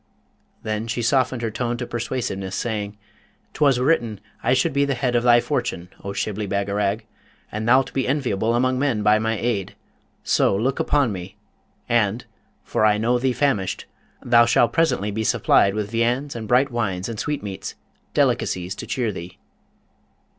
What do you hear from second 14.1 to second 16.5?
thou shah presently be supplied with viands and